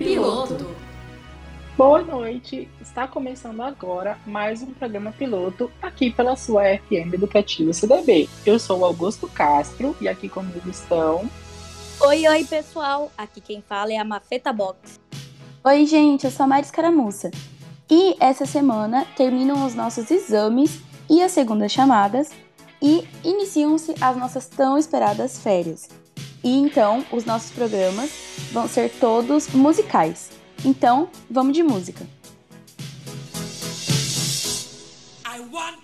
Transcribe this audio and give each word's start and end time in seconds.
Piloto. 0.00 0.74
Boa 1.76 2.00
noite, 2.00 2.70
está 2.80 3.06
começando 3.06 3.60
agora 3.60 4.18
mais 4.24 4.62
um 4.62 4.72
programa 4.72 5.12
piloto 5.12 5.70
aqui 5.82 6.10
pela 6.10 6.36
sua 6.36 6.62
FM 6.78 7.12
Educativa 7.12 7.70
CDB. 7.74 8.26
Eu 8.46 8.58
sou 8.58 8.78
o 8.78 8.84
Augusto 8.86 9.28
Castro 9.28 9.94
e 10.00 10.08
aqui 10.08 10.26
comigo 10.26 10.70
estão. 10.70 11.28
Oi, 12.00 12.26
oi 12.26 12.44
pessoal, 12.44 13.12
aqui 13.16 13.42
quem 13.42 13.60
fala 13.60 13.92
é 13.92 13.98
a 13.98 14.04
Mafeta 14.04 14.54
Box. 14.54 14.98
Oi, 15.62 15.84
gente, 15.84 16.24
eu 16.24 16.30
sou 16.30 16.44
a 16.44 16.46
Mari 16.46 16.64
Escaramuça. 16.64 17.30
E 17.90 18.16
essa 18.18 18.46
semana 18.46 19.06
terminam 19.18 19.66
os 19.66 19.74
nossos 19.74 20.10
exames 20.10 20.80
e 21.10 21.22
as 21.22 21.32
segundas 21.32 21.72
chamadas 21.72 22.30
e 22.80 23.06
iniciam-se 23.22 23.94
as 24.00 24.16
nossas 24.16 24.48
tão 24.48 24.78
esperadas 24.78 25.38
férias. 25.38 25.99
E 26.42 26.56
então, 26.56 27.04
os 27.12 27.24
nossos 27.24 27.50
programas 27.50 28.10
vão 28.52 28.66
ser 28.68 28.90
todos 28.98 29.48
musicais. 29.48 30.30
Então, 30.64 31.08
vamos 31.30 31.54
de 31.54 31.62
música. 31.62 32.06
I 35.26 35.40
want 35.52 35.79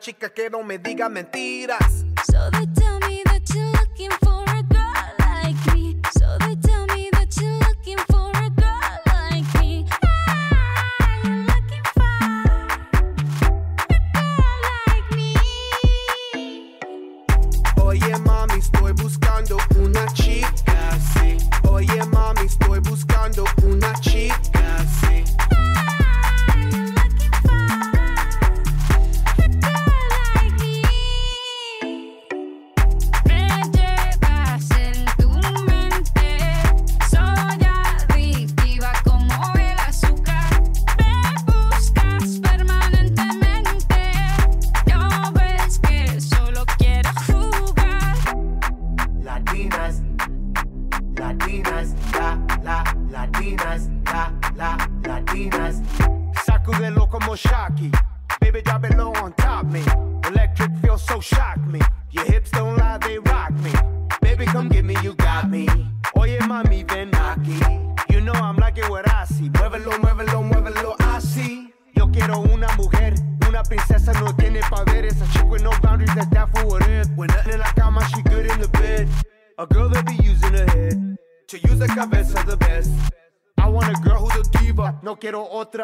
chica 0.00 0.30
que 0.30 0.48
no 0.48 0.62
me 0.62 0.78
diga 0.78 1.08
mentiras. 1.08 2.06
So 2.26 2.79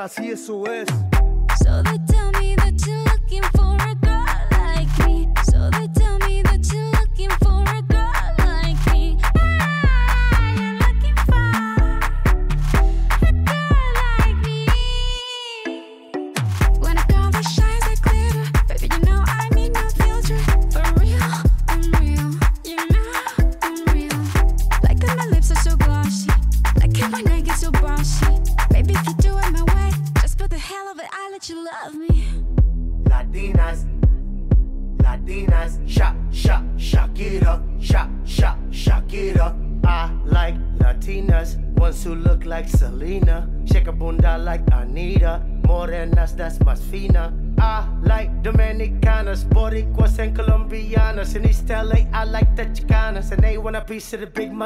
así 0.07 0.31
eso 0.31 0.65
es. 0.73 1.06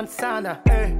Of 0.01 0.65
the 0.65 1.00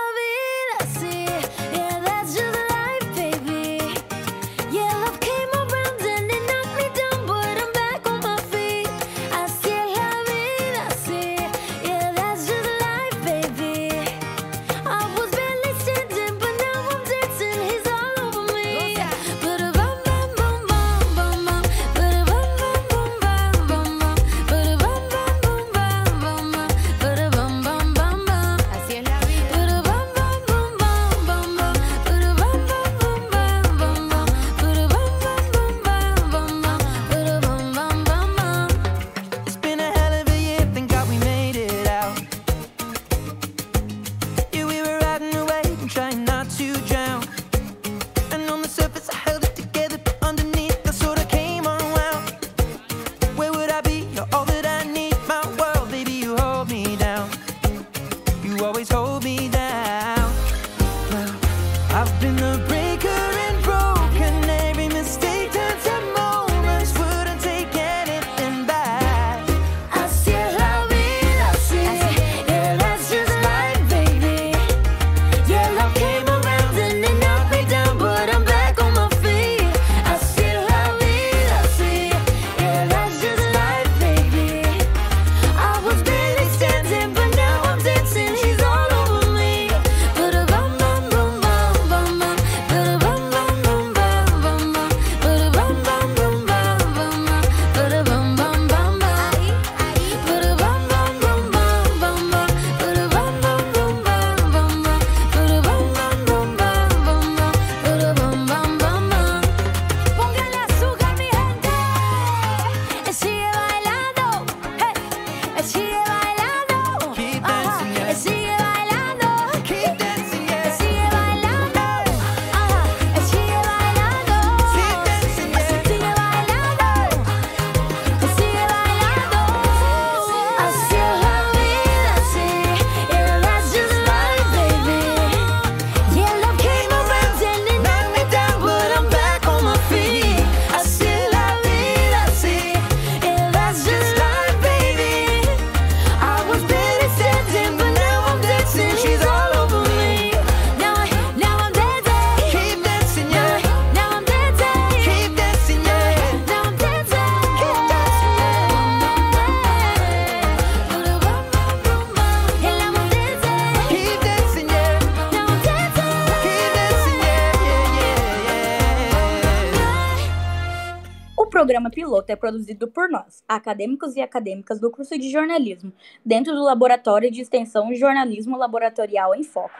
piloto 172.21 172.31
é 172.31 172.35
produzido 172.35 172.87
por 172.87 173.09
nós, 173.09 173.43
acadêmicos 173.47 174.15
e 174.15 174.21
acadêmicas 174.21 174.79
do 174.79 174.91
curso 174.91 175.17
de 175.17 175.29
jornalismo, 175.29 175.91
dentro 176.25 176.53
do 176.53 176.63
Laboratório 176.63 177.31
de 177.31 177.41
Extensão 177.41 177.93
Jornalismo 177.93 178.57
Laboratorial 178.57 179.35
em 179.35 179.43
Foco. 179.43 179.71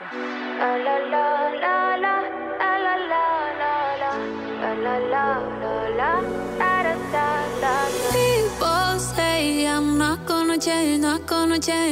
People 8.11 8.99
say 8.99 9.65
I'm 9.65 9.97
not 9.97 10.25
gonna 10.25 10.59
change, 10.59 11.01
not 11.01 11.25
gonna 11.27 11.61
change. 11.61 11.91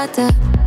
Prada 0.00 0.59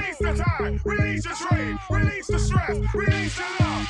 Release 0.00 0.18
the 0.18 0.44
time, 0.58 0.80
release 0.82 1.24
the 1.24 1.46
train, 1.48 1.78
release 1.90 2.26
the 2.26 2.38
stress, 2.38 2.94
release 2.94 3.36
the 3.36 3.42
love. 3.60 3.86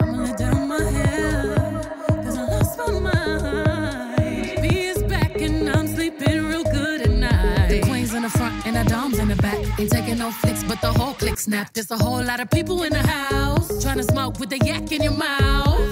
I'm 0.00 0.06
gonna 0.06 0.22
let 0.22 0.38
down 0.38 0.68
my 0.68 0.82
head, 0.82 1.84
cause 2.24 2.38
I 2.38 2.44
lost 2.44 2.78
my 2.78 2.98
mind. 3.12 4.62
B 4.62 4.86
is 4.86 5.02
back 5.02 5.38
and 5.38 5.68
I'm 5.68 5.86
sleeping 5.86 6.46
real 6.46 6.64
good 6.64 7.02
at 7.02 7.10
night. 7.10 7.68
The 7.68 7.80
queen's 7.82 8.14
in 8.14 8.22
the 8.22 8.30
front 8.30 8.66
and 8.66 8.74
the 8.74 8.84
dom's 8.84 9.18
in 9.18 9.28
the 9.28 9.36
back. 9.36 9.58
Ain't 9.78 9.90
taking 9.90 10.16
no 10.16 10.30
flicks, 10.30 10.64
but 10.64 10.80
the 10.80 10.90
whole 10.90 11.12
click 11.12 11.38
snap. 11.38 11.74
There's 11.74 11.90
a 11.90 11.98
whole 11.98 12.24
lot 12.24 12.40
of 12.40 12.48
people 12.50 12.84
in 12.84 12.92
the 12.94 13.06
house. 13.06 13.82
Trying 13.82 13.98
to 13.98 14.04
smoke 14.04 14.40
with 14.40 14.48
the 14.48 14.58
yak 14.64 14.90
in 14.92 15.02
your 15.02 15.12
mouth 15.12 15.91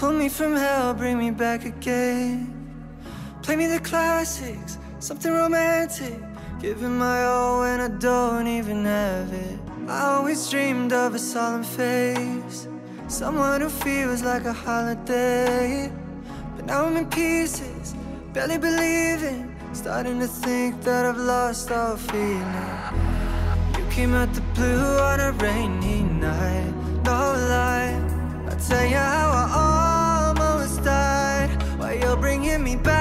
Pull 0.00 0.12
me 0.12 0.30
from 0.30 0.56
hell, 0.56 0.94
bring 0.94 1.18
me 1.18 1.30
back 1.30 1.66
again. 1.66 2.48
Play 3.42 3.56
me 3.56 3.66
the 3.66 3.80
classics, 3.80 4.78
something 4.98 5.30
romantic. 5.30 6.18
Giving 6.58 6.96
my 6.96 7.24
all 7.24 7.60
when 7.60 7.80
I 7.80 7.88
don't 7.88 8.46
even 8.46 8.86
have 8.86 9.30
it. 9.30 9.58
I 9.88 10.12
always 10.12 10.48
dreamed 10.48 10.94
of 10.94 11.14
a 11.14 11.18
solemn 11.18 11.64
face. 11.64 12.66
Someone 13.08 13.60
who 13.60 13.68
feels 13.68 14.22
like 14.22 14.46
a 14.46 14.54
holiday. 14.54 15.92
But 16.56 16.64
now 16.64 16.86
I'm 16.86 16.96
in 16.96 17.04
pieces, 17.10 17.94
barely 18.32 18.56
believing. 18.56 19.54
Starting 19.74 20.18
to 20.20 20.26
think 20.26 20.80
that 20.80 21.04
I've 21.04 21.18
lost 21.18 21.70
all 21.70 21.98
feeling. 21.98 22.64
You 23.76 23.84
came 23.90 24.14
out 24.14 24.32
the 24.32 24.40
blue 24.54 24.98
on 25.10 25.20
a 25.20 25.32
rainy 25.32 26.04
night, 26.04 26.72
no 27.04 27.34
lie. 27.52 28.00
I 28.48 28.54
tell 28.66 28.86
you 28.86 28.96
how 28.96 29.30
I 29.42 29.70
bringing 32.20 32.62
me 32.62 32.76
back 32.76 32.99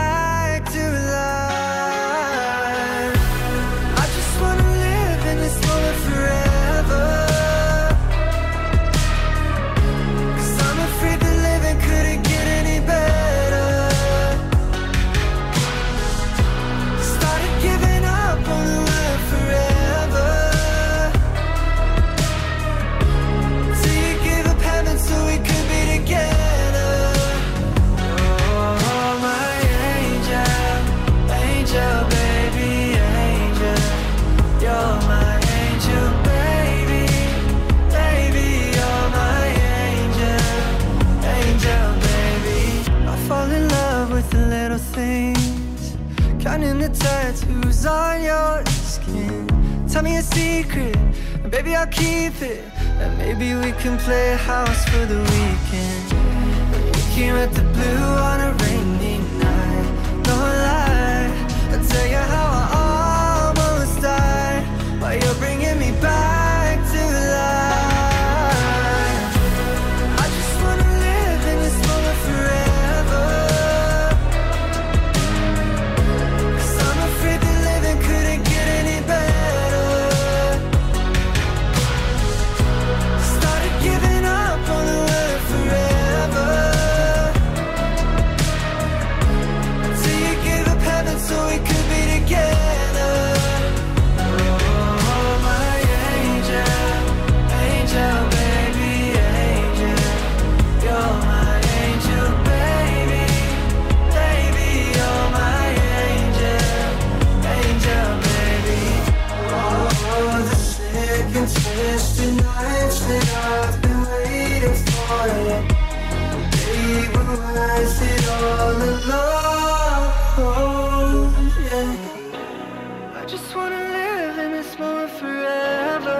all 119.07 119.13
alone. 119.13 120.09
Oh, 120.37 121.53
yeah. 121.63 123.21
I 123.21 123.25
just 123.25 123.55
wanna 123.55 123.83
live 123.99 124.37
in 124.37 124.51
this 124.51 124.77
moment 124.77 125.11
forever. 125.11 126.19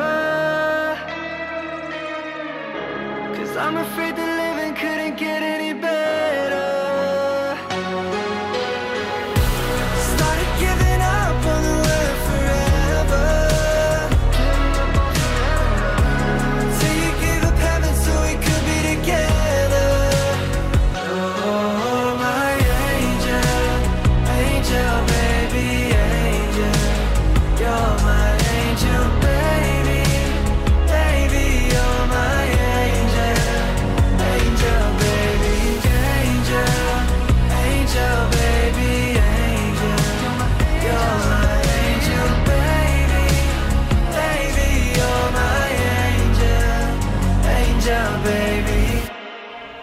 Cause 3.36 3.58
I'm 3.58 3.78
afraid 3.78 4.16
that 4.16 4.39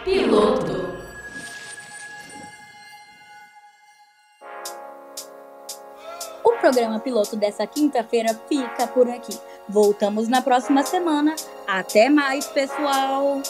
Piloto. 0.07 0.97
O 6.45 6.53
programa 6.61 7.01
piloto 7.01 7.35
dessa 7.35 7.67
quinta-feira 7.67 8.33
fica 8.49 8.87
por 8.87 9.11
aqui. 9.11 9.37
Voltamos 9.69 10.29
na 10.29 10.41
próxima 10.41 10.85
semana. 10.85 11.35
Até 11.67 12.09
mais, 12.09 12.47
pessoal! 12.47 13.43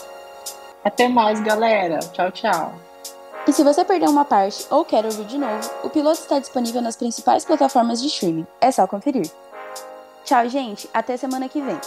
Até 0.83 1.09
mais, 1.09 1.41
galera. 1.41 1.99
Tchau, 1.99 2.33
tchau. 2.33 2.75
E 3.47 3.53
se 3.53 3.63
você 3.63 3.85
perdeu 3.85 4.09
uma 4.09 4.25
parte 4.25 4.67
ou 4.71 4.83
quer 4.83 5.05
ouvir 5.05 5.27
de 5.27 5.37
novo, 5.37 5.71
o 5.85 5.91
piloto 5.91 6.21
está 6.21 6.39
disponível 6.39 6.81
nas 6.81 6.97
principais 6.97 7.45
plataformas 7.45 8.01
de 8.01 8.07
streaming. 8.07 8.47
É 8.63 8.71
só 8.71 8.87
conferir. 8.87 9.31
Tchau, 10.25 10.49
gente. 10.49 10.89
Até 10.95 11.19
semana 11.19 11.51
que 11.51 11.61
vem. 11.61 11.79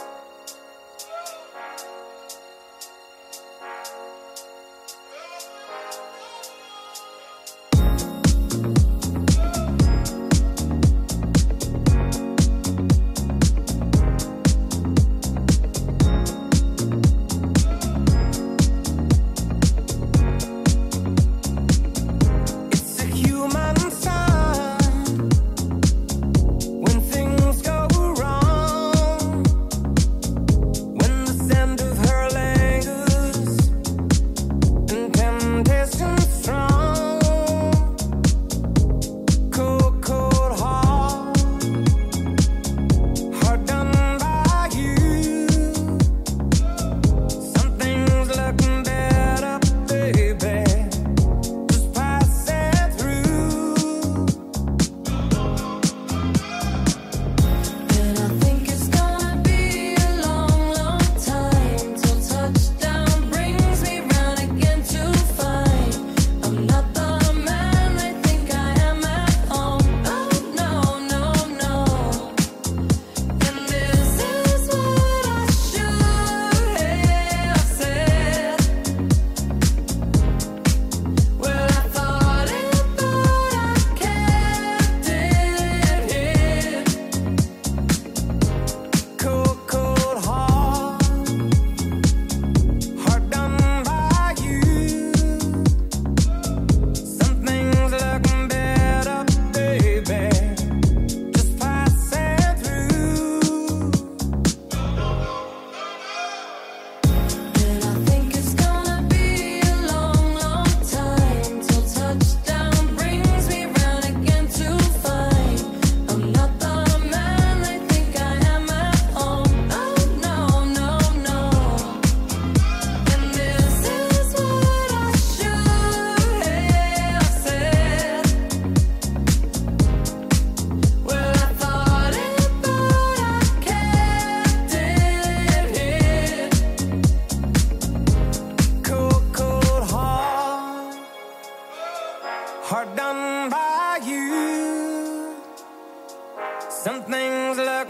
Some 146.80 147.04
things 147.04 147.58
like 147.58 147.90